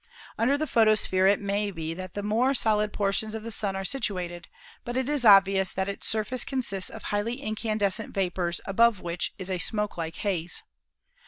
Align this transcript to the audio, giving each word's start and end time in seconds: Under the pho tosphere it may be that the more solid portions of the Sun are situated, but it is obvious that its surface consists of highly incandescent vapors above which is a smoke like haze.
Under 0.35 0.57
the 0.57 0.65
pho 0.65 0.85
tosphere 0.85 1.31
it 1.31 1.39
may 1.39 1.69
be 1.69 1.93
that 1.93 2.15
the 2.15 2.23
more 2.23 2.55
solid 2.55 2.91
portions 2.91 3.35
of 3.35 3.43
the 3.43 3.51
Sun 3.51 3.75
are 3.75 3.85
situated, 3.85 4.47
but 4.83 4.97
it 4.97 5.07
is 5.07 5.23
obvious 5.25 5.73
that 5.73 5.87
its 5.87 6.07
surface 6.07 6.43
consists 6.43 6.89
of 6.89 7.03
highly 7.03 7.35
incandescent 7.39 8.11
vapors 8.11 8.61
above 8.65 8.99
which 8.99 9.31
is 9.37 9.51
a 9.51 9.59
smoke 9.59 9.97
like 9.99 10.15
haze. 10.15 10.63